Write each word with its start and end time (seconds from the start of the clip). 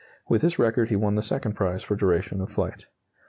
(With 0.27 0.41
this 0.41 0.57
record 0.57 0.89
he 0.89 0.95
won 0.95 1.13
the 1.13 1.21
second 1.21 1.53
prize 1.53 1.83
for 1.83 1.95
duration 1.95 2.41
of 2.41 2.49
flight.) 2.49 2.87